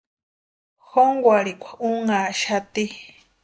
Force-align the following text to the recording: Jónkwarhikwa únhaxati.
Jónkwarhikwa 0.89 1.71
únhaxati. 1.91 2.83